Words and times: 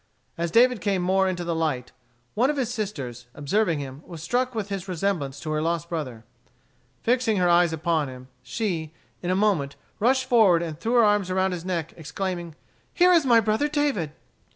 As 0.35 0.49
David 0.49 0.81
came 0.81 1.03
more 1.03 1.29
into 1.29 1.43
the 1.43 1.53
light, 1.53 1.91
one 2.33 2.49
of 2.49 2.57
his 2.57 2.73
sisters, 2.73 3.27
observing 3.35 3.77
him, 3.77 4.01
was 4.07 4.23
struck 4.23 4.55
with 4.55 4.69
his 4.69 4.87
resemblance 4.87 5.39
to 5.41 5.51
her 5.51 5.61
lost 5.61 5.89
brother. 5.89 6.25
Fixing 7.03 7.37
her 7.37 7.47
eyes 7.47 7.71
upon 7.71 8.07
him, 8.07 8.27
she, 8.41 8.95
in 9.21 9.29
a 9.29 9.35
moment, 9.35 9.75
rushed 9.99 10.25
forward 10.25 10.63
and 10.63 10.79
threw 10.79 10.93
her 10.93 11.05
arms 11.05 11.29
around 11.29 11.51
his 11.51 11.65
neck, 11.65 11.93
exclaiming, 11.97 12.55
"Here 12.91 13.13
is 13.13 13.27
my 13.27 13.39
brother 13.39 13.67
David." 13.67 14.11